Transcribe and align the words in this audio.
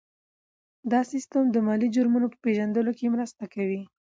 دا 0.91 1.01
سیستم 1.11 1.43
د 1.51 1.57
مالي 1.67 1.87
جرمونو 1.95 2.27
په 2.33 2.37
پېژندلو 2.43 2.91
کې 2.97 3.13
مرسته 3.15 3.43
کوي. 3.53 3.81